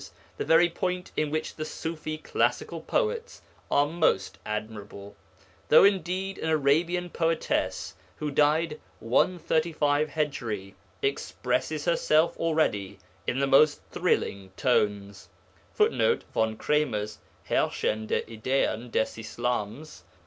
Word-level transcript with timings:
the 0.37 0.43
very 0.43 0.67
point 0.67 1.11
in 1.15 1.29
which 1.29 1.53
the 1.57 1.63
Ṣufi 1.63 2.23
classical 2.23 2.81
poets 2.81 3.43
are 3.69 3.85
most 3.85 4.39
admirable, 4.47 5.15
though 5.69 5.83
indeed 5.83 6.39
an 6.39 6.49
Arabian 6.49 7.07
poetess, 7.11 7.93
who 8.15 8.31
died 8.31 8.79
135 8.99 10.09
Hij., 10.09 10.73
expresses 11.03 11.85
herself 11.85 12.35
already 12.37 12.97
in 13.27 13.37
the 13.37 13.45
most 13.45 13.79
thrilling 13.91 14.49
tones. 14.57 15.29
[Footnote: 15.71 16.23
Von 16.33 16.57
Kremer's 16.57 17.19
Herrschende 17.47 18.25
Ideen 18.27 18.89
des 18.89 19.17
Islams, 19.21 20.01
pp. 20.01 20.01